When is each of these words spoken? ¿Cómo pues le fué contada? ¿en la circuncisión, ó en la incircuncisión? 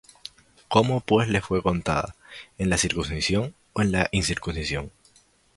¿Cómo 0.67 1.01
pues 1.01 1.27
le 1.29 1.41
fué 1.41 1.61
contada? 1.61 2.15
¿en 2.57 2.71
la 2.71 2.79
circuncisión, 2.79 3.53
ó 3.73 3.83
en 3.83 3.91
la 3.91 4.09
incircuncisión? 4.11 4.89